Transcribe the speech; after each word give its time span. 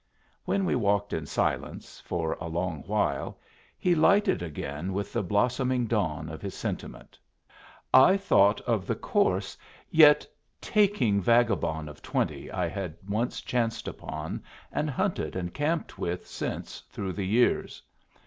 When 0.45 0.65
we 0.65 0.73
walked 0.73 1.13
in 1.13 1.27
silence 1.27 2.01
for 2.03 2.35
a 2.41 2.47
long 2.47 2.81
while, 2.87 3.37
he 3.77 3.93
lighted 3.93 4.41
again 4.41 4.93
with 4.93 5.13
the 5.13 5.21
blossoming 5.21 5.85
dawn 5.85 6.27
of 6.27 6.41
his 6.41 6.55
sentiment. 6.55 7.19
I 7.93 8.17
thought 8.17 8.59
of 8.61 8.87
the 8.87 8.95
coarse 8.95 9.55
yet 9.91 10.25
taking 10.59 11.21
vagabond 11.21 11.87
of 11.87 12.01
twenty 12.01 12.51
I 12.51 12.67
had 12.67 12.97
once 13.07 13.41
chanced 13.41 13.87
upon, 13.87 14.41
and 14.71 14.89
hunted 14.89 15.35
and 15.35 15.53
camped 15.53 15.99
with 15.99 16.25
since 16.25 16.79
through 16.91 17.13
the 17.13 17.27
years. 17.27 17.83